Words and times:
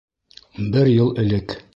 Бер 0.71 0.89
йыл 0.93 1.13
элек 1.25 1.57